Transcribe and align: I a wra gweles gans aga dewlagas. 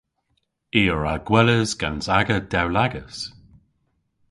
I 0.79 0.81
a 0.93 0.95
wra 0.95 1.13
gweles 1.27 1.71
gans 1.81 2.07
aga 2.19 2.37
dewlagas. 2.51 3.17